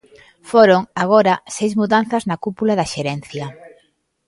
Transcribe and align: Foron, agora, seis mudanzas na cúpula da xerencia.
Foron, 0.51 0.81
agora, 1.03 1.33
seis 1.55 1.73
mudanzas 1.79 2.23
na 2.29 2.37
cúpula 2.45 2.73
da 2.79 2.89
xerencia. 2.93 3.45